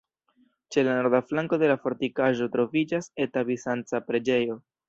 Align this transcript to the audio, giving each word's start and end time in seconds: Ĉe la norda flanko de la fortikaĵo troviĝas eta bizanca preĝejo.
Ĉe 0.75 0.83
la 0.87 0.95
norda 0.99 1.19
flanko 1.33 1.59
de 1.65 1.69
la 1.73 1.77
fortikaĵo 1.85 2.49
troviĝas 2.57 3.13
eta 3.27 3.47
bizanca 3.51 4.05
preĝejo. 4.13 4.63